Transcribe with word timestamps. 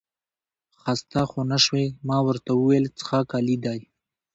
خسته 0.81 1.19
خو 1.29 1.39
نه 1.51 1.57
شوې؟ 1.65 1.85
ما 2.07 2.17
ورته 2.27 2.51
وویل 2.55 2.85
څښاک 2.97 3.29
عالي 3.35 3.57
دی. 3.65 3.79